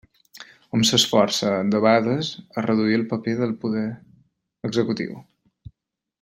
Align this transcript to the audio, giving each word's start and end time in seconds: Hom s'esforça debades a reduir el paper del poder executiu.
Hom 0.77 0.85
s'esforça 0.89 1.51
debades 1.75 2.31
a 2.61 2.63
reduir 2.67 2.97
el 3.01 3.05
paper 3.13 3.37
del 3.43 3.55
poder 3.67 3.85
executiu. 4.71 5.23